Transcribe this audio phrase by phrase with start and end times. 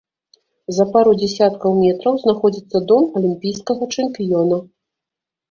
[0.77, 4.61] За пару дзясяткаў метраў знаходзіцца дом алімпійскага чэмпіёна.